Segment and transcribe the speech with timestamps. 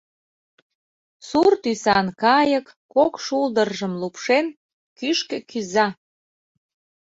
[1.27, 4.45] Сур тӱсан кайык, кок шулдыржым лупшен,
[4.97, 5.87] кӱшкӧ кӱза...